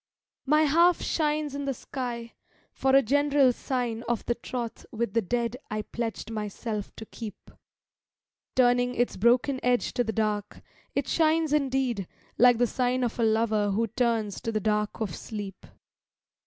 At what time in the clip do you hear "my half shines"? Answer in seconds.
0.47-1.53